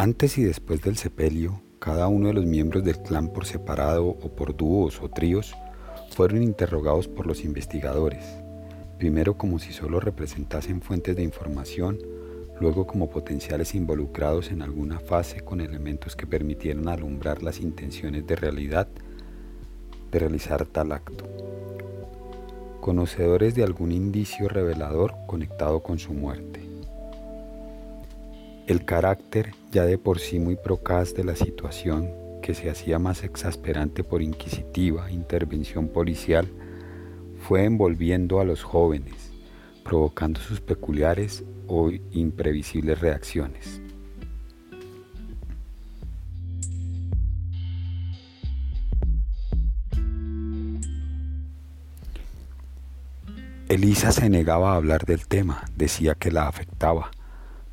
Antes 0.00 0.38
y 0.38 0.44
después 0.44 0.80
del 0.80 0.96
sepelio, 0.96 1.60
cada 1.78 2.08
uno 2.08 2.28
de 2.28 2.32
los 2.32 2.46
miembros 2.46 2.82
del 2.82 3.02
clan 3.02 3.28
por 3.28 3.44
separado 3.44 4.06
o 4.06 4.34
por 4.34 4.56
dúos 4.56 4.98
o 5.02 5.10
tríos 5.10 5.54
fueron 6.08 6.42
interrogados 6.42 7.06
por 7.06 7.26
los 7.26 7.44
investigadores, 7.44 8.24
primero 8.96 9.36
como 9.36 9.58
si 9.58 9.74
solo 9.74 10.00
representasen 10.00 10.80
fuentes 10.80 11.16
de 11.16 11.22
información, 11.22 11.98
luego 12.62 12.86
como 12.86 13.10
potenciales 13.10 13.74
involucrados 13.74 14.50
en 14.50 14.62
alguna 14.62 15.00
fase 15.00 15.42
con 15.42 15.60
elementos 15.60 16.16
que 16.16 16.26
permitieran 16.26 16.88
alumbrar 16.88 17.42
las 17.42 17.60
intenciones 17.60 18.26
de 18.26 18.36
realidad 18.36 18.88
de 20.10 20.18
realizar 20.18 20.64
tal 20.64 20.92
acto. 20.92 21.26
Conocedores 22.80 23.54
de 23.54 23.64
algún 23.64 23.92
indicio 23.92 24.48
revelador 24.48 25.12
conectado 25.26 25.80
con 25.80 25.98
su 25.98 26.14
muerte. 26.14 26.69
El 28.70 28.84
carácter 28.84 29.52
ya 29.72 29.84
de 29.84 29.98
por 29.98 30.20
sí 30.20 30.38
muy 30.38 30.54
procaz 30.54 31.12
de 31.12 31.24
la 31.24 31.34
situación, 31.34 32.08
que 32.40 32.54
se 32.54 32.70
hacía 32.70 33.00
más 33.00 33.24
exasperante 33.24 34.04
por 34.04 34.22
inquisitiva 34.22 35.10
intervención 35.10 35.88
policial, 35.88 36.46
fue 37.40 37.64
envolviendo 37.64 38.38
a 38.38 38.44
los 38.44 38.62
jóvenes, 38.62 39.32
provocando 39.82 40.38
sus 40.38 40.60
peculiares 40.60 41.42
o 41.66 41.90
imprevisibles 42.12 43.00
reacciones. 43.00 43.82
Elisa 53.68 54.12
se 54.12 54.30
negaba 54.30 54.74
a 54.74 54.76
hablar 54.76 55.06
del 55.06 55.26
tema, 55.26 55.64
decía 55.74 56.14
que 56.14 56.30
la 56.30 56.46
afectaba. 56.46 57.10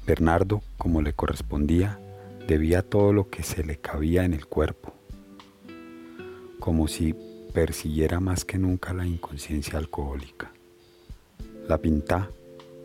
Bernardo, 0.07 0.61
como 0.77 1.01
le 1.01 1.11
correspondía, 1.11 1.99
debía 2.47 2.81
todo 2.81 3.11
lo 3.11 3.29
que 3.29 3.43
se 3.43 3.65
le 3.65 3.75
cabía 3.75 4.23
en 4.23 4.33
el 4.33 4.45
cuerpo, 4.45 4.93
como 6.61 6.87
si 6.87 7.13
persiguiera 7.53 8.21
más 8.21 8.45
que 8.45 8.57
nunca 8.57 8.93
la 8.93 9.05
inconsciencia 9.05 9.77
alcohólica. 9.77 10.53
La 11.67 11.79
Pinta 11.79 12.29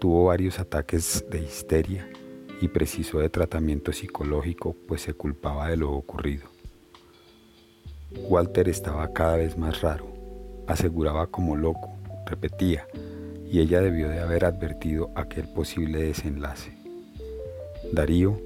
tuvo 0.01 0.25
varios 0.25 0.59
ataques 0.59 1.25
de 1.31 1.45
histeria 1.45 2.11
y 2.61 2.67
precisó 2.67 3.21
de 3.21 3.29
tratamiento 3.29 3.93
psicológico 3.93 4.75
pues 4.89 5.03
se 5.03 5.15
culpaba 5.15 5.69
de 5.69 5.77
lo 5.77 5.93
ocurrido. 5.93 6.49
Walter 8.29 8.69
estaba 8.69 9.13
cada 9.13 9.37
vez 9.37 9.57
más 9.57 9.81
raro, 9.81 10.13
aseguraba 10.67 11.29
como 11.29 11.55
loco, 11.55 11.93
repetía, 12.27 12.89
y 13.49 13.61
ella 13.61 13.81
debió 13.81 14.09
de 14.09 14.19
haber 14.19 14.45
advertido 14.45 15.13
aquel 15.15 15.47
posible 15.47 16.03
desenlace. 16.03 16.82
Darío, 17.93 18.41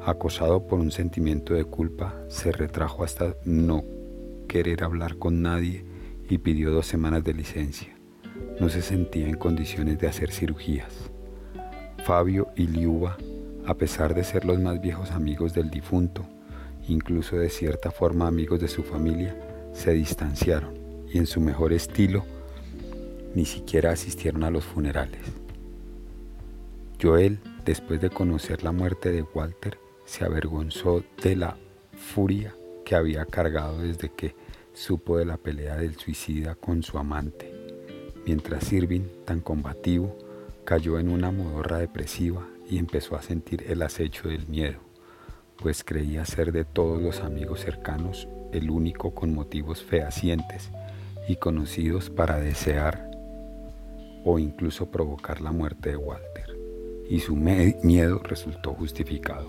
acosado 0.00 0.66
por 0.66 0.80
un 0.80 0.90
sentimiento 0.90 1.52
de 1.52 1.64
culpa, 1.64 2.14
se 2.28 2.50
retrajo 2.50 3.04
hasta 3.04 3.36
no 3.44 3.84
querer 4.48 4.82
hablar 4.82 5.18
con 5.18 5.42
nadie 5.42 5.84
y 6.30 6.38
pidió 6.38 6.70
dos 6.70 6.86
semanas 6.86 7.22
de 7.22 7.34
licencia. 7.34 7.94
No 8.58 8.70
se 8.70 8.80
sentía 8.80 9.28
en 9.28 9.36
condiciones 9.36 9.98
de 9.98 10.08
hacer 10.08 10.32
cirugías. 10.32 11.10
Fabio 12.06 12.48
y 12.56 12.68
Liuba, 12.68 13.18
a 13.66 13.74
pesar 13.74 14.14
de 14.14 14.24
ser 14.24 14.46
los 14.46 14.58
más 14.58 14.80
viejos 14.80 15.10
amigos 15.10 15.52
del 15.52 15.68
difunto, 15.68 16.24
incluso 16.88 17.36
de 17.36 17.50
cierta 17.50 17.90
forma 17.90 18.26
amigos 18.26 18.60
de 18.60 18.68
su 18.68 18.82
familia, 18.82 19.36
se 19.74 19.92
distanciaron 19.92 20.72
y 21.12 21.18
en 21.18 21.26
su 21.26 21.42
mejor 21.42 21.74
estilo 21.74 22.24
ni 23.34 23.44
siquiera 23.44 23.90
asistieron 23.90 24.42
a 24.42 24.50
los 24.50 24.64
funerales. 24.64 25.20
Joel, 27.02 27.40
después 27.66 28.00
de 28.00 28.10
conocer 28.10 28.62
la 28.62 28.72
muerte 28.72 29.10
de 29.10 29.22
Walter, 29.22 29.78
se 30.04 30.24
avergonzó 30.24 31.02
de 31.22 31.34
la 31.34 31.58
furia 31.92 32.54
que 32.84 32.94
había 32.94 33.26
cargado 33.26 33.82
desde 33.82 34.10
que 34.12 34.36
supo 34.72 35.18
de 35.18 35.24
la 35.24 35.36
pelea 35.36 35.76
del 35.76 35.96
suicida 35.96 36.54
con 36.54 36.84
su 36.84 36.96
amante, 36.96 37.52
mientras 38.24 38.72
Irving, 38.72 39.08
tan 39.24 39.40
combativo, 39.40 40.16
cayó 40.64 40.98
en 41.00 41.08
una 41.08 41.32
modorra 41.32 41.78
depresiva 41.78 42.46
y 42.68 42.78
empezó 42.78 43.16
a 43.16 43.22
sentir 43.22 43.64
el 43.68 43.82
acecho 43.82 44.28
del 44.28 44.46
miedo, 44.46 44.78
pues 45.56 45.82
creía 45.82 46.24
ser 46.24 46.52
de 46.52 46.64
todos 46.64 47.02
los 47.02 47.20
amigos 47.20 47.60
cercanos 47.60 48.28
el 48.52 48.70
único 48.70 49.12
con 49.12 49.34
motivos 49.34 49.82
fehacientes 49.82 50.70
y 51.28 51.36
conocidos 51.36 52.10
para 52.10 52.38
desear 52.38 53.10
o 54.24 54.38
incluso 54.38 54.90
provocar 54.90 55.40
la 55.40 55.52
muerte 55.52 55.90
de 55.90 55.96
Walter, 55.96 56.35
y 57.08 57.20
su 57.20 57.36
miedo 57.36 58.20
resultó 58.24 58.74
justificado. 58.74 59.46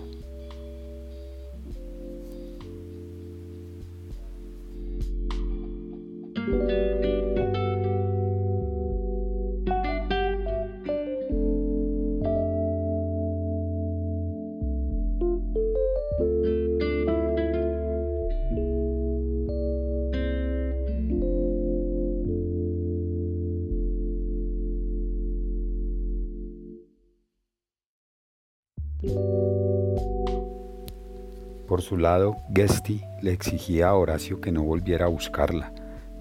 Por 31.68 31.82
su 31.82 31.98
lado, 31.98 32.38
Gesti 32.54 33.02
le 33.20 33.32
exigía 33.32 33.90
a 33.90 33.94
Horacio 33.94 34.40
que 34.40 34.50
no 34.50 34.62
volviera 34.62 35.04
a 35.04 35.08
buscarla, 35.08 35.74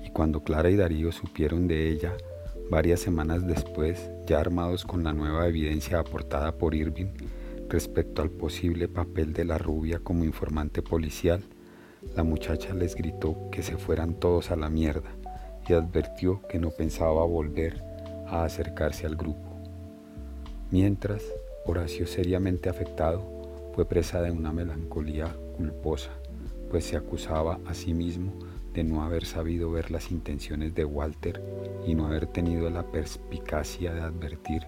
y 0.03 0.09
cuando 0.09 0.43
Clara 0.43 0.69
y 0.69 0.75
Darío 0.75 1.13
supieron 1.13 1.69
de 1.69 1.89
ella, 1.89 2.11
varias 2.69 2.99
semanas 2.99 3.47
después, 3.47 4.11
ya 4.25 4.41
armados 4.41 4.83
con 4.83 5.05
la 5.05 5.13
nueva 5.13 5.47
evidencia 5.47 5.99
aportada 5.99 6.51
por 6.57 6.75
Irving 6.75 7.13
respecto 7.69 8.21
al 8.21 8.29
posible 8.29 8.89
papel 8.89 9.31
de 9.31 9.45
la 9.45 9.57
rubia 9.57 9.99
como 9.99 10.25
informante 10.25 10.81
policial, 10.81 11.41
la 12.13 12.23
muchacha 12.23 12.73
les 12.73 12.95
gritó 12.95 13.49
que 13.49 13.63
se 13.63 13.77
fueran 13.77 14.15
todos 14.15 14.51
a 14.51 14.57
la 14.57 14.69
mierda 14.69 15.11
y 15.65 15.73
advirtió 15.73 16.41
que 16.49 16.59
no 16.59 16.71
pensaba 16.71 17.23
volver 17.23 17.81
a 18.27 18.43
acercarse 18.43 19.05
al 19.05 19.15
grupo. 19.15 19.55
Mientras, 20.71 21.23
Horacio, 21.65 22.05
seriamente 22.05 22.67
afectado, 22.67 23.36
fue 23.77 23.85
presa 23.85 24.23
de 24.23 24.31
una 24.31 24.51
melancolía 24.51 25.35
culposa, 25.55 26.09
pues 26.71 26.83
se 26.83 26.97
acusaba 26.97 27.59
a 27.67 27.75
sí 27.75 27.93
mismo 27.93 28.33
de 28.73 28.83
no 28.83 29.03
haber 29.03 29.23
sabido 29.23 29.69
ver 29.69 29.91
las 29.91 30.09
intenciones 30.09 30.73
de 30.73 30.83
Walter 30.83 31.43
y 31.85 31.93
no 31.93 32.07
haber 32.07 32.25
tenido 32.25 32.71
la 32.71 32.91
perspicacia 32.91 33.93
de 33.93 34.01
advertir 34.01 34.65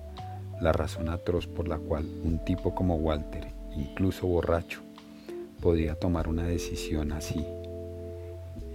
la 0.62 0.74
razón 0.74 1.10
atroz 1.10 1.48
por 1.48 1.68
la 1.68 1.80
cual 1.80 2.06
un 2.24 2.46
tipo 2.46 2.76
como 2.76 2.98
Walter, 2.98 3.48
incluso 3.76 4.28
borracho, 4.28 4.82
podía 5.60 5.96
tomar 5.96 6.28
una 6.28 6.44
decisión 6.44 7.12
así. 7.12 7.44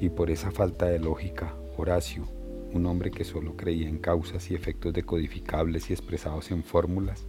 Y 0.01 0.09
por 0.09 0.33
esa 0.33 0.51
falta 0.51 0.87
de 0.87 0.99
lógica, 0.99 1.55
Horacio, 1.77 2.25
un 2.73 2.87
hombre 2.87 3.13
que 3.13 3.23
solo 3.23 3.57
creía 3.57 3.89
en 3.89 3.99
causas 3.99 4.51
y 4.51 4.57
efectos 4.57 4.93
decodificables 4.95 5.91
y 5.91 5.93
expresados 5.93 6.51
en 6.51 6.65
fórmulas, 6.65 7.25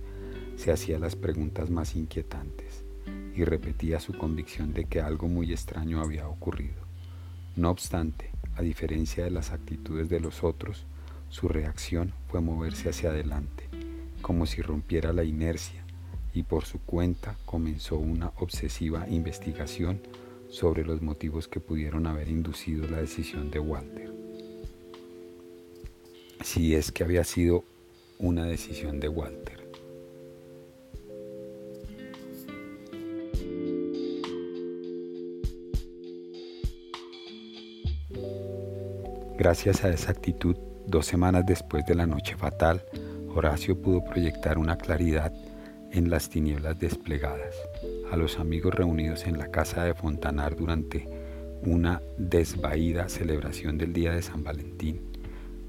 se 0.55 0.71
hacía 0.71 0.97
las 0.97 1.15
preguntas 1.15 1.69
más 1.69 1.95
inquietantes 1.95 2.84
y 3.35 3.43
repetía 3.43 3.99
su 3.99 4.17
convicción 4.17 4.73
de 4.73 4.85
que 4.85 5.01
algo 5.01 5.27
muy 5.27 5.51
extraño 5.51 6.01
había 6.01 6.27
ocurrido. 6.27 6.85
No 7.55 7.69
obstante, 7.69 8.31
a 8.55 8.61
diferencia 8.61 9.23
de 9.23 9.31
las 9.31 9.51
actitudes 9.51 10.09
de 10.09 10.19
los 10.19 10.43
otros, 10.43 10.85
su 11.29 11.47
reacción 11.47 12.13
fue 12.29 12.41
moverse 12.41 12.89
hacia 12.89 13.09
adelante, 13.09 13.65
como 14.21 14.45
si 14.45 14.61
rompiera 14.61 15.11
la 15.11 15.23
inercia, 15.23 15.83
y 16.33 16.43
por 16.43 16.65
su 16.65 16.79
cuenta 16.79 17.35
comenzó 17.45 17.97
una 17.97 18.31
obsesiva 18.37 19.07
investigación 19.09 20.01
sobre 20.49 20.85
los 20.85 21.01
motivos 21.01 21.47
que 21.47 21.59
pudieron 21.59 22.07
haber 22.07 22.29
inducido 22.29 22.87
la 22.87 22.97
decisión 22.97 23.51
de 23.51 23.59
Walter. 23.59 24.13
Si 26.43 26.75
es 26.75 26.91
que 26.91 27.03
había 27.03 27.23
sido 27.23 27.63
una 28.19 28.45
decisión 28.45 28.99
de 28.99 29.09
Walter. 29.09 29.64
Gracias 39.37 39.83
a 39.83 39.89
esa 39.89 40.11
actitud, 40.11 40.55
dos 40.87 41.07
semanas 41.07 41.45
después 41.45 41.85
de 41.85 41.93
la 41.93 42.05
noche 42.05 42.37
fatal, 42.37 42.81
Horacio 43.35 43.81
pudo 43.81 44.01
proyectar 44.01 44.57
una 44.57 44.77
claridad 44.77 45.33
en 45.91 46.09
las 46.09 46.29
tinieblas 46.29 46.79
desplegadas. 46.79 47.53
A 48.13 48.15
los 48.15 48.39
amigos 48.39 48.73
reunidos 48.73 49.25
en 49.25 49.37
la 49.37 49.51
casa 49.51 49.83
de 49.83 49.93
Fontanar 49.93 50.55
durante 50.55 51.05
una 51.65 52.01
desvaída 52.17 53.09
celebración 53.09 53.77
del 53.77 53.91
Día 53.91 54.13
de 54.13 54.21
San 54.21 54.41
Valentín, 54.41 55.01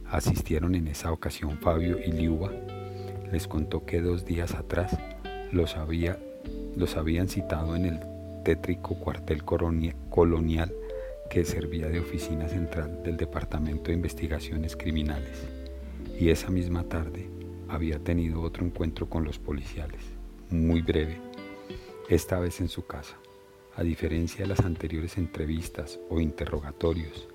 asistieron 0.04 0.76
en 0.76 0.86
esa 0.86 1.10
ocasión 1.10 1.58
Fabio 1.58 1.98
y 1.98 2.12
Liuba. 2.12 2.52
Les 3.32 3.48
contó 3.48 3.84
que 3.84 4.00
dos 4.00 4.24
días 4.24 4.54
atrás 4.54 4.96
los, 5.50 5.76
había, 5.76 6.20
los 6.76 6.96
habían 6.96 7.28
citado 7.28 7.74
en 7.74 7.86
el 7.86 8.00
tétrico 8.44 8.94
cuartel 8.94 9.42
colonial 9.42 10.72
que 11.28 11.44
servía 11.44 11.88
de 11.88 12.00
oficina 12.00 12.48
central 12.48 13.02
del 13.02 13.16
Departamento 13.16 13.84
de 13.84 13.94
Investigaciones 13.94 14.76
Criminales. 14.76 15.46
Y 16.18 16.30
esa 16.30 16.50
misma 16.50 16.84
tarde 16.84 17.28
había 17.68 17.98
tenido 17.98 18.40
otro 18.42 18.64
encuentro 18.64 19.08
con 19.08 19.24
los 19.24 19.38
policiales, 19.38 20.02
muy 20.50 20.82
breve, 20.82 21.20
esta 22.08 22.38
vez 22.38 22.60
en 22.60 22.68
su 22.68 22.86
casa. 22.86 23.16
A 23.74 23.82
diferencia 23.82 24.44
de 24.44 24.48
las 24.48 24.60
anteriores 24.60 25.18
entrevistas 25.18 25.98
o 26.08 26.20
interrogatorios, 26.20 27.28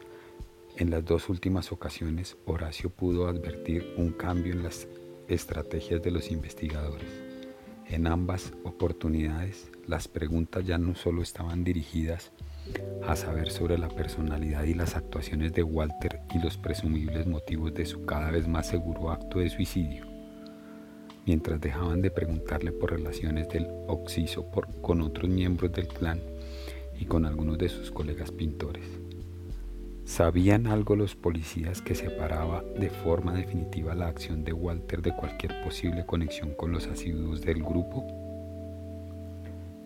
en 0.78 0.90
las 0.90 1.06
dos 1.06 1.30
últimas 1.30 1.72
ocasiones 1.72 2.38
Horacio 2.46 2.90
pudo 2.90 3.28
advertir 3.28 3.94
un 3.98 4.12
cambio 4.12 4.54
en 4.54 4.64
las 4.64 4.88
estrategias 5.28 6.02
de 6.02 6.12
los 6.12 6.32
investigadores. 6.32 7.10
En 7.88 8.08
ambas 8.08 8.54
oportunidades, 8.64 9.70
las 9.86 10.08
preguntas 10.08 10.66
ya 10.66 10.78
no 10.78 10.96
solo 10.96 11.22
estaban 11.22 11.64
dirigidas 11.64 12.32
a 13.08 13.16
saber 13.16 13.52
sobre 13.52 13.78
la 13.78 13.90
personalidad 13.90 14.64
y 14.64 14.74
las 14.74 14.96
actuaciones 14.96 15.54
de 15.54 15.64
Walter 15.64 16.22
y 16.34 16.40
los 16.40 16.58
presumibles 16.58 17.28
motivos 17.28 17.74
de 17.74 17.86
su 17.86 18.06
cada 18.06 18.32
vez 18.32 18.48
más 18.48 18.68
seguro 18.68 19.12
acto 19.12 19.40
de 19.40 19.50
suicidio, 19.50 20.06
mientras 21.26 21.60
dejaban 21.60 22.02
de 22.02 22.12
preguntarle 22.12 22.72
por 22.72 22.92
relaciones 22.92 23.50
del 23.50 23.68
Oxiso 23.88 24.46
con 24.82 25.02
otros 25.02 25.30
miembros 25.30 25.72
del 25.72 25.88
clan 25.88 26.20
y 27.00 27.06
con 27.06 27.26
algunos 27.26 27.58
de 27.58 27.70
sus 27.70 27.92
colegas 27.92 28.32
pintores. 28.32 28.86
¿Sabían 30.06 30.68
algo 30.68 30.96
los 30.96 31.16
policías 31.16 31.82
que 31.82 31.96
separaba 31.96 32.64
de 32.78 32.90
forma 32.90 33.34
definitiva 33.34 33.96
la 33.96 34.08
acción 34.08 34.44
de 34.44 34.52
Walter 34.52 35.02
de 35.02 35.16
cualquier 35.16 35.64
posible 35.64 36.06
conexión 36.06 36.54
con 36.54 36.72
los 36.72 36.88
asiduos 36.88 37.42
del 37.42 37.64
grupo? 37.64 38.21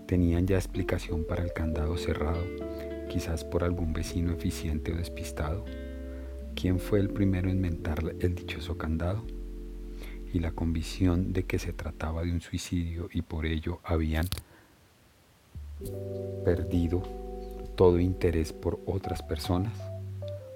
¿Tenían 0.08 0.46
ya 0.46 0.58
explicación 0.58 1.24
para 1.24 1.44
el 1.44 1.52
candado 1.52 1.98
cerrado, 1.98 2.44
quizás 3.10 3.44
por 3.44 3.64
algún 3.64 3.92
vecino 3.92 4.34
eficiente 4.34 4.94
o 4.94 4.98
despistado? 4.98 5.66
¿Quién 6.54 6.80
fue 6.80 7.00
el 7.00 7.10
primero 7.10 7.50
en 7.50 7.58
inventar 7.58 8.16
el 8.20 8.36
dichoso 8.36 8.78
candado? 8.78 9.24
Y 10.32 10.40
la 10.40 10.52
convicción 10.52 11.34
de 11.34 11.44
que 11.44 11.58
se 11.58 11.74
trataba 11.74 12.24
de 12.24 12.32
un 12.32 12.42
suicidio 12.42 13.10
y 13.12 13.24
por 13.24 13.48
ello 13.48 13.80
habían 13.84 14.28
perdido 16.44 17.02
todo 17.76 18.00
interés 18.00 18.54
por 18.54 18.80
otras 18.86 19.24
personas? 19.24 19.74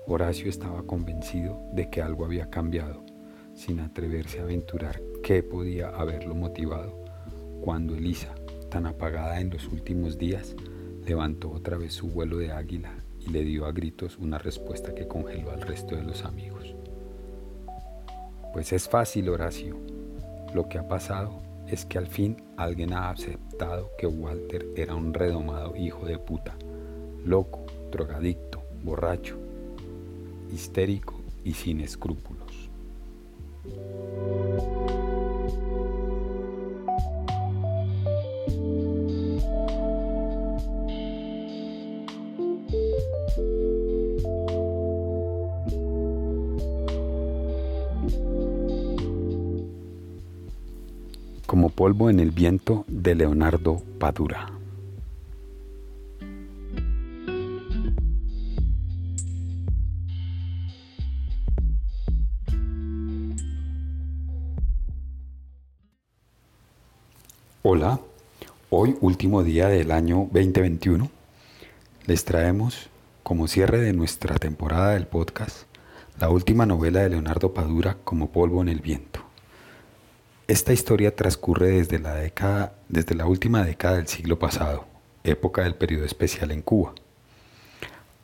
Horacio 0.05 0.49
estaba 0.49 0.83
convencido 0.83 1.59
de 1.73 1.89
que 1.89 2.01
algo 2.01 2.25
había 2.25 2.49
cambiado, 2.49 3.03
sin 3.55 3.79
atreverse 3.79 4.39
a 4.39 4.43
aventurar 4.43 5.01
qué 5.23 5.43
podía 5.43 5.89
haberlo 5.89 6.35
motivado, 6.35 6.97
cuando 7.61 7.95
Elisa, 7.95 8.33
tan 8.69 8.85
apagada 8.85 9.39
en 9.41 9.49
los 9.49 9.67
últimos 9.67 10.17
días, 10.17 10.55
levantó 11.05 11.51
otra 11.51 11.77
vez 11.77 11.93
su 11.93 12.07
vuelo 12.07 12.37
de 12.37 12.51
águila 12.51 12.93
y 13.19 13.29
le 13.29 13.43
dio 13.43 13.65
a 13.65 13.71
gritos 13.71 14.17
una 14.17 14.37
respuesta 14.37 14.93
que 14.93 15.07
congeló 15.07 15.51
al 15.51 15.61
resto 15.61 15.95
de 15.95 16.03
los 16.03 16.23
amigos. 16.23 16.75
Pues 18.53 18.73
es 18.73 18.87
fácil, 18.87 19.29
Horacio. 19.29 19.77
Lo 20.53 20.67
que 20.67 20.77
ha 20.77 20.87
pasado 20.87 21.41
es 21.67 21.85
que 21.85 21.97
al 21.97 22.07
fin 22.07 22.37
alguien 22.57 22.93
ha 22.93 23.09
aceptado 23.09 23.91
que 23.97 24.07
Walter 24.07 24.65
era 24.75 24.95
un 24.95 25.13
redomado 25.13 25.75
hijo 25.75 26.05
de 26.05 26.17
puta, 26.17 26.55
loco, 27.23 27.65
drogadicto, 27.91 28.63
borracho, 28.83 29.37
histérico 30.51 31.21
y 31.43 31.53
sin 31.53 31.81
escrúpulos. 31.81 32.38
Como 51.49 51.71
polvo 51.71 52.11
en 52.11 52.19
el 52.19 52.29
viento 52.29 52.85
de 52.87 53.15
Leonardo 53.15 53.81
Padura. 53.97 54.51
Hola, 67.63 67.99
hoy 68.69 68.95
último 69.01 69.41
día 69.41 69.69
del 69.69 69.89
año 69.89 70.29
2021, 70.31 71.09
les 72.05 72.25
traemos 72.25 72.91
como 73.23 73.47
cierre 73.47 73.79
de 73.79 73.93
nuestra 73.93 74.35
temporada 74.35 74.91
del 74.91 75.07
podcast 75.07 75.63
la 76.19 76.29
última 76.29 76.67
novela 76.67 76.99
de 76.99 77.09
Leonardo 77.09 77.55
Padura 77.55 77.97
como 78.03 78.29
polvo 78.29 78.61
en 78.61 78.69
el 78.69 78.81
viento. 78.81 79.18
Esta 80.49 80.73
historia 80.73 81.15
transcurre 81.15 81.67
desde 81.67 81.99
la, 81.99 82.15
década, 82.15 82.73
desde 82.87 83.13
la 83.13 83.27
última 83.27 83.63
década 83.63 83.97
del 83.97 84.07
siglo 84.07 84.39
pasado, 84.39 84.87
época 85.23 85.61
del 85.61 85.75
periodo 85.75 86.05
especial 86.05 86.49
en 86.49 86.63
Cuba, 86.63 86.95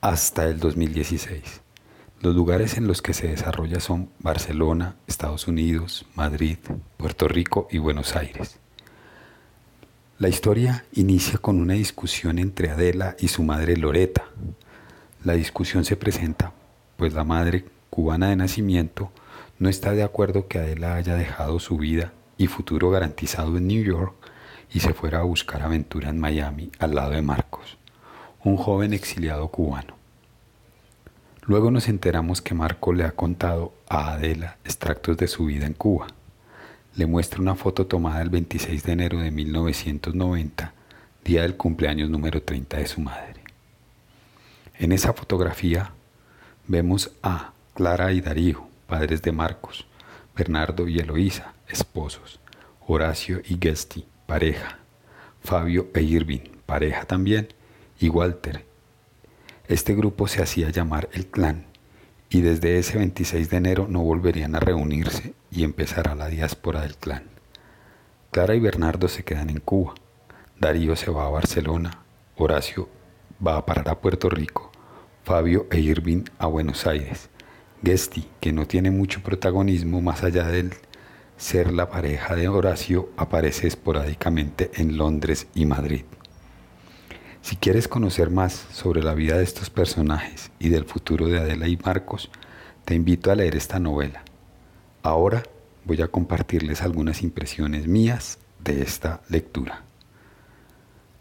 hasta 0.02 0.46
el 0.46 0.60
2016. 0.60 1.62
Los 2.22 2.34
lugares 2.34 2.78
en 2.78 2.88
los 2.88 3.04
que 3.04 3.14
se 3.14 3.28
desarrolla 3.28 3.80
son 3.80 4.10
Barcelona, 4.18 4.96
Estados 5.06 5.48
Unidos, 5.48 6.08
Madrid, 6.16 6.58
Puerto 6.98 7.28
Rico 7.28 7.68
y 7.70 7.78
Buenos 7.78 8.16
Aires. 8.16 8.58
La 10.18 10.28
historia 10.28 10.84
inicia 10.94 11.38
con 11.38 11.62
una 11.62 11.76
discusión 11.76 12.40
entre 12.40 12.72
Adela 12.72 13.16
y 13.20 13.28
su 13.28 13.44
madre 13.44 13.78
Loreta. 13.78 14.24
La 15.24 15.34
discusión 15.34 15.86
se 15.86 15.96
presenta 15.96 16.54
pues 16.98 17.14
la 17.14 17.24
madre, 17.24 17.66
cubana 17.92 18.30
de 18.30 18.36
nacimiento, 18.36 19.12
no 19.60 19.70
está 19.70 19.92
de 19.92 20.04
acuerdo 20.04 20.48
que 20.48 20.60
Adela 20.60 20.96
haya 20.96 21.16
dejado 21.16 21.60
su 21.60 21.78
vida 21.78 22.14
y 22.38 22.48
futuro 22.48 22.90
garantizado 22.90 23.58
en 23.58 23.68
New 23.68 23.84
York 23.84 24.14
y 24.74 24.82
se 24.82 24.94
fuera 24.94 25.20
a 25.20 25.24
buscar 25.24 25.62
aventura 25.62 26.10
en 26.10 26.20
Miami 26.20 26.72
al 26.80 26.96
lado 26.96 27.12
de 27.12 27.22
Marcos, 27.22 27.78
un 28.44 28.58
joven 28.58 28.94
exiliado 28.94 29.48
cubano. 29.48 29.96
Luego 31.44 31.72
nos 31.72 31.88
enteramos 31.88 32.42
que 32.42 32.56
Marco 32.56 32.92
le 32.94 33.04
ha 33.04 33.12
contado 33.12 33.74
a 33.88 34.14
Adela 34.14 34.58
extractos 34.66 35.18
de 35.18 35.28
su 35.28 35.46
vida 35.46 35.66
en 35.66 35.74
Cuba 35.74 36.08
le 36.96 37.06
muestra 37.06 37.42
una 37.42 37.56
foto 37.56 37.88
tomada 37.88 38.22
el 38.22 38.30
26 38.30 38.84
de 38.84 38.92
enero 38.94 39.20
de 39.20 39.30
1990, 39.30 40.74
día 41.26 41.42
del 41.42 41.58
cumpleaños 41.58 42.10
número 42.10 42.42
30 42.42 42.78
de 42.78 42.88
su 42.88 43.02
madre. 43.02 43.42
En 44.80 44.92
esa 44.94 45.14
fotografía 45.14 45.92
vemos 46.68 47.12
a 47.22 47.52
Clara 47.74 48.14
y 48.14 48.22
Darío, 48.22 48.68
padres 48.88 49.22
de 49.22 49.32
Marcos, 49.32 49.88
Bernardo 50.36 50.88
y 50.88 51.00
Eloísa, 51.00 51.54
esposos, 51.68 52.40
Horacio 52.88 53.42
y 53.44 53.58
Gesti, 53.62 54.06
pareja, 54.26 54.80
Fabio 55.42 55.88
e 55.94 56.02
Irving, 56.02 56.42
pareja 56.66 57.06
también, 57.06 57.48
y 58.00 58.10
Walter. 58.10 58.66
Este 59.68 59.96
grupo 59.96 60.28
se 60.28 60.42
hacía 60.42 60.70
llamar 60.70 61.10
el 61.14 61.28
clan 61.28 61.66
y 62.30 62.42
desde 62.42 62.80
ese 62.80 62.98
26 62.98 63.50
de 63.50 63.58
enero 63.58 63.88
no 63.90 64.02
volverían 64.02 64.56
a 64.56 64.60
reunirse 64.60 65.34
y 65.52 65.64
empezará 65.64 66.16
la 66.16 66.28
diáspora 66.28 66.82
del 66.82 66.96
clan. 66.98 67.24
Clara 68.32 68.56
y 68.56 68.60
Bernardo 68.60 69.08
se 69.08 69.24
quedan 69.24 69.50
en 69.50 69.60
Cuba, 69.60 69.96
Darío 70.60 70.96
se 70.96 71.12
va 71.12 71.26
a 71.26 71.30
Barcelona, 71.30 72.04
Horacio 72.36 72.90
va 73.46 73.58
a 73.58 73.66
parar 73.66 73.90
a 73.90 74.00
Puerto 74.00 74.30
Rico, 74.30 74.72
Fabio 75.24 75.68
e 75.72 75.80
Irving 75.80 76.26
a 76.38 76.48
Buenos 76.48 76.86
Aires, 76.86 77.30
Gesti, 77.86 78.26
que 78.40 78.52
no 78.52 78.66
tiene 78.66 78.90
mucho 78.90 79.22
protagonismo 79.22 80.02
más 80.02 80.24
allá 80.24 80.48
del 80.48 80.74
ser 81.38 81.72
la 81.72 81.92
pareja 81.92 82.36
de 82.36 82.48
Horacio, 82.48 83.10
aparece 83.16 83.68
esporádicamente 83.68 84.72
en 84.74 84.98
Londres 84.98 85.48
y 85.54 85.66
Madrid. 85.68 86.04
Si 87.42 87.58
quieres 87.58 87.88
conocer 87.88 88.32
más 88.32 88.54
sobre 88.72 89.04
la 89.04 89.14
vida 89.14 89.38
de 89.38 89.44
estos 89.44 89.70
personajes 89.70 90.50
y 90.58 90.70
del 90.70 90.86
futuro 90.86 91.28
de 91.28 91.38
Adela 91.38 91.68
y 91.68 91.78
Marcos, 91.78 92.32
te 92.86 92.96
invito 92.96 93.32
a 93.32 93.36
leer 93.36 93.56
esta 93.56 93.78
novela. 93.78 94.24
Ahora 95.04 95.44
voy 95.84 96.02
a 96.02 96.08
compartirles 96.08 96.82
algunas 96.82 97.22
impresiones 97.22 97.88
mías 97.88 98.40
de 98.64 98.82
esta 98.82 99.22
lectura. 99.30 99.84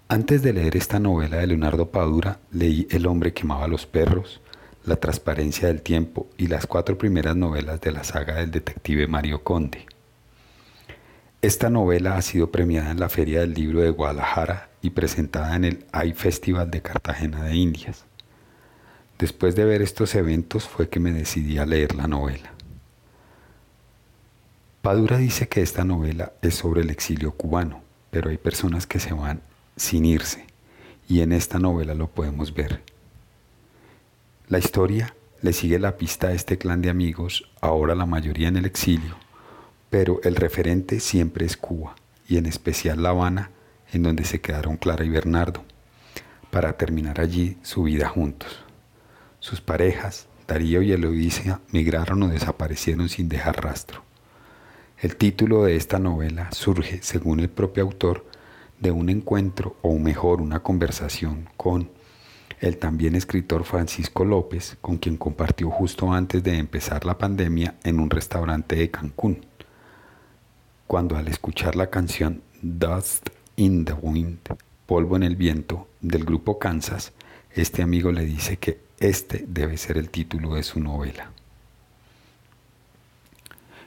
Antes 0.08 0.42
de 0.42 0.54
leer 0.54 0.76
esta 0.76 0.98
novela 0.98 1.36
de 1.36 1.46
Leonardo 1.46 1.90
Padura, 1.90 2.38
leí 2.50 2.86
El 2.90 3.06
hombre 3.06 3.34
que 3.34 3.42
amaba 3.42 3.64
a 3.64 3.68
los 3.68 3.84
perros, 3.84 4.40
La 4.84 4.96
transparencia 4.96 5.68
del 5.68 5.80
tiempo 5.80 6.28
y 6.36 6.48
las 6.48 6.66
cuatro 6.66 6.98
primeras 6.98 7.34
novelas 7.34 7.80
de 7.80 7.90
la 7.90 8.04
saga 8.04 8.34
del 8.34 8.50
detective 8.50 9.06
Mario 9.06 9.42
Conde. 9.42 9.86
Esta 11.40 11.70
novela 11.70 12.16
ha 12.16 12.22
sido 12.22 12.50
premiada 12.50 12.90
en 12.90 13.00
la 13.00 13.08
Feria 13.08 13.40
del 13.40 13.54
Libro 13.54 13.80
de 13.80 13.90
Guadalajara 13.90 14.68
y 14.82 14.90
presentada 14.90 15.56
en 15.56 15.64
el 15.64 15.86
AI 15.92 16.12
Festival 16.12 16.70
de 16.70 16.82
Cartagena 16.82 17.42
de 17.42 17.56
Indias. 17.56 18.04
Después 19.18 19.56
de 19.56 19.64
ver 19.64 19.80
estos 19.80 20.14
eventos 20.14 20.64
fue 20.68 20.90
que 20.90 21.00
me 21.00 21.12
decidí 21.12 21.56
a 21.56 21.64
leer 21.64 21.94
la 21.94 22.06
novela. 22.06 22.52
Padura 24.82 25.16
dice 25.16 25.48
que 25.48 25.62
esta 25.62 25.84
novela 25.84 26.32
es 26.42 26.56
sobre 26.56 26.82
el 26.82 26.90
exilio 26.90 27.32
cubano, 27.32 27.82
pero 28.10 28.28
hay 28.28 28.36
personas 28.36 28.86
que 28.86 29.00
se 29.00 29.14
van 29.14 29.40
sin 29.76 30.04
irse 30.04 30.44
y 31.08 31.20
en 31.20 31.32
esta 31.32 31.58
novela 31.58 31.94
lo 31.94 32.08
podemos 32.08 32.52
ver. 32.52 32.82
La 34.54 34.60
historia 34.60 35.16
le 35.42 35.52
sigue 35.52 35.80
la 35.80 35.96
pista 35.96 36.28
a 36.28 36.32
este 36.32 36.58
clan 36.58 36.80
de 36.80 36.88
amigos, 36.88 37.50
ahora 37.60 37.96
la 37.96 38.06
mayoría 38.06 38.46
en 38.46 38.56
el 38.56 38.66
exilio, 38.66 39.16
pero 39.90 40.20
el 40.22 40.36
referente 40.36 41.00
siempre 41.00 41.44
es 41.44 41.56
Cuba, 41.56 41.96
y 42.28 42.36
en 42.36 42.46
especial 42.46 43.02
La 43.02 43.08
Habana, 43.08 43.50
en 43.92 44.04
donde 44.04 44.24
se 44.24 44.40
quedaron 44.40 44.76
Clara 44.76 45.04
y 45.04 45.08
Bernardo, 45.08 45.64
para 46.52 46.74
terminar 46.74 47.20
allí 47.20 47.58
su 47.62 47.82
vida 47.82 48.08
juntos. 48.08 48.62
Sus 49.40 49.60
parejas, 49.60 50.28
Darío 50.46 50.82
y 50.82 50.92
Eloísa, 50.92 51.60
migraron 51.72 52.22
o 52.22 52.28
desaparecieron 52.28 53.08
sin 53.08 53.28
dejar 53.28 53.60
rastro. 53.60 54.04
El 55.00 55.16
título 55.16 55.64
de 55.64 55.74
esta 55.74 55.98
novela 55.98 56.52
surge, 56.52 57.02
según 57.02 57.40
el 57.40 57.48
propio 57.48 57.82
autor, 57.82 58.24
de 58.78 58.92
un 58.92 59.08
encuentro 59.08 59.76
o 59.82 59.98
mejor 59.98 60.40
una 60.40 60.60
conversación 60.60 61.48
con 61.56 61.90
el 62.60 62.78
también 62.78 63.14
escritor 63.14 63.64
Francisco 63.64 64.24
López, 64.24 64.76
con 64.80 64.98
quien 64.98 65.16
compartió 65.16 65.70
justo 65.70 66.12
antes 66.12 66.42
de 66.42 66.56
empezar 66.56 67.04
la 67.04 67.18
pandemia 67.18 67.74
en 67.84 68.00
un 68.00 68.10
restaurante 68.10 68.76
de 68.76 68.90
Cancún, 68.90 69.44
cuando 70.86 71.16
al 71.16 71.28
escuchar 71.28 71.76
la 71.76 71.90
canción 71.90 72.42
Dust 72.62 73.30
in 73.56 73.84
the 73.84 73.92
Wind, 73.92 74.38
Polvo 74.86 75.16
en 75.16 75.22
el 75.22 75.36
Viento, 75.36 75.88
del 76.00 76.24
grupo 76.24 76.58
Kansas, 76.58 77.12
este 77.54 77.82
amigo 77.82 78.12
le 78.12 78.24
dice 78.24 78.56
que 78.58 78.80
este 78.98 79.44
debe 79.46 79.76
ser 79.76 79.96
el 79.98 80.10
título 80.10 80.54
de 80.54 80.62
su 80.62 80.80
novela. 80.80 81.30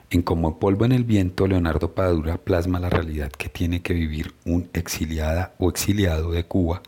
En 0.10 0.22
Como 0.22 0.58
polvo 0.58 0.86
en 0.86 0.94
el 0.94 1.04
viento, 1.04 1.48
Leonardo 1.48 1.94
Padura 1.94 2.38
plasma 2.38 2.80
la 2.80 2.90
realidad 2.90 3.30
que 3.30 3.50
tiene 3.50 3.82
que 3.82 3.94
vivir 3.94 4.34
un 4.46 4.70
exiliada 4.72 5.54
o 5.58 5.70
exiliado 5.70 6.32
de 6.32 6.46
Cuba 6.46 6.82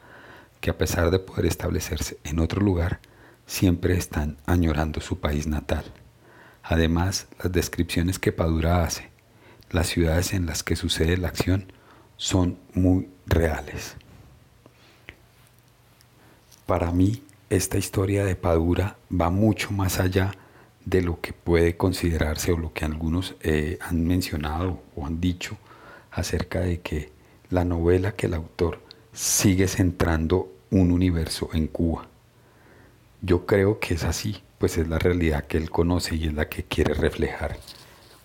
que 0.62 0.70
a 0.70 0.78
pesar 0.78 1.12
de 1.12 1.20
poder 1.20 1.46
establecerse 1.46 2.18
en 2.24 2.40
otro 2.40 2.62
lugar, 2.62 3.00
siempre 3.46 3.98
están 3.98 4.38
añorando 4.46 5.02
su 5.02 5.20
país 5.20 5.48
natal. 5.48 5.86
Además, 6.64 7.28
las 7.42 7.52
descripciones 7.52 8.20
que 8.20 8.32
Padura 8.32 8.84
hace, 8.84 9.10
las 9.72 9.88
ciudades 9.88 10.34
en 10.34 10.46
las 10.46 10.64
que 10.64 10.76
sucede 10.76 11.18
la 11.18 11.30
acción, 11.30 11.72
son 12.18 12.60
muy 12.74 13.10
reales. 13.26 13.96
Para 16.66 16.92
mí, 16.92 17.24
esta 17.50 17.78
historia 17.78 18.26
de 18.26 18.36
Padura 18.36 18.98
va 19.10 19.32
mucho 19.32 19.72
más 19.72 20.00
allá 20.00 20.34
de 20.86 21.02
lo 21.02 21.20
que 21.22 21.34
puede 21.34 21.78
considerarse 21.78 22.52
o 22.52 22.58
lo 22.58 22.74
que 22.74 22.86
algunos 22.86 23.36
eh, 23.42 23.80
han 23.82 24.06
mencionado 24.06 24.82
o 24.96 25.06
han 25.06 25.20
dicho 25.20 25.58
acerca 26.12 26.60
de 26.60 26.82
que 26.82 27.12
la 27.50 27.66
novela 27.66 28.12
que 28.12 28.28
el 28.28 28.36
autor 28.36 28.82
sigue 29.20 29.68
centrando 29.68 30.50
un 30.72 30.92
universo 30.92 31.50
en 31.52 31.68
Cuba. 31.68 32.08
Yo 33.22 33.46
creo 33.46 33.78
que 33.78 33.96
es 33.96 34.06
así, 34.06 34.38
pues 34.58 34.78
es 34.78 34.88
la 34.88 34.98
realidad 34.98 35.44
que 35.46 35.58
él 35.58 35.70
conoce 35.70 36.16
y 36.16 36.28
es 36.28 36.34
la 36.34 36.48
que 36.48 36.64
quiere 36.64 36.94
reflejar. 36.94 37.58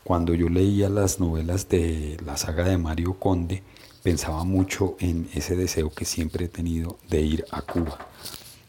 Cuando 0.04 0.34
yo 0.34 0.48
leía 0.48 0.88
las 0.88 1.18
novelas 1.18 1.68
de 1.68 2.16
la 2.24 2.36
saga 2.36 2.62
de 2.62 2.78
Mario 2.78 3.14
Conde, 3.14 3.64
pensaba 4.04 4.44
mucho 4.44 4.94
en 5.00 5.28
ese 5.34 5.56
deseo 5.56 5.90
que 5.90 6.04
siempre 6.04 6.44
he 6.44 6.48
tenido 6.48 6.96
de 7.10 7.22
ir 7.22 7.44
a 7.50 7.62
Cuba. 7.62 7.98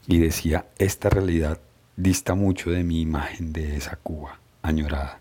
Y 0.08 0.18
decía, 0.18 0.66
esta 0.80 1.12
realidad 1.12 1.62
dista 1.96 2.34
mucho 2.34 2.72
de 2.72 2.84
mi 2.84 3.02
imagen 3.02 3.54
de 3.54 3.76
esa 3.76 3.98
Cuba 3.98 4.40
añorada. 4.64 5.20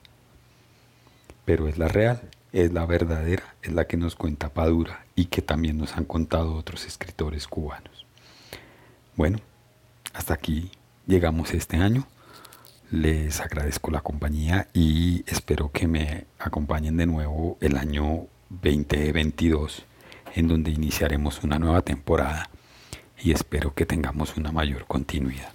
Pero 1.45 1.69
es 1.69 1.77
la 1.77 1.89
real, 1.89 2.31
es 2.55 2.73
la 2.73 2.87
verdadera, 2.87 3.57
es 3.63 3.73
la 3.73 3.87
que 3.89 3.97
nos 3.97 4.15
cuenta 4.15 4.49
Padura 4.49 5.05
y 5.17 5.25
que 5.25 5.43
también 5.43 5.77
nos 5.77 5.97
han 5.97 6.05
contado 6.05 6.55
otros 6.55 6.87
escritores 6.87 7.49
cubanos. 7.49 8.07
Bueno, 9.17 9.41
hasta 10.13 10.35
aquí 10.35 10.71
llegamos 11.09 11.53
este 11.53 11.79
año. 11.79 12.07
Les 12.93 13.41
agradezco 13.41 13.91
la 13.91 14.03
compañía 14.03 14.69
y 14.73 15.25
espero 15.27 15.73
que 15.73 15.89
me 15.89 16.27
acompañen 16.39 16.97
de 16.97 17.07
nuevo 17.07 17.59
el 17.61 17.77
año 17.77 18.29
2022, 18.51 19.85
en 20.37 20.47
donde 20.47 20.71
iniciaremos 20.71 21.43
una 21.43 21.59
nueva 21.59 21.83
temporada 21.83 22.51
y 23.21 23.33
espero 23.33 23.75
que 23.75 23.85
tengamos 23.85 24.37
una 24.37 24.53
mayor 24.53 24.87
continuidad. 24.87 25.53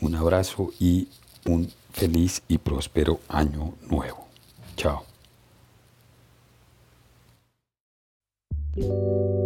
Un 0.00 0.14
abrazo 0.14 0.70
y 0.80 1.08
un 1.44 1.70
feliz 1.92 2.42
y 2.48 2.56
próspero 2.56 3.20
año 3.28 3.74
nuevo. 3.82 4.28
Chao. 4.76 5.17
You. 8.80 9.37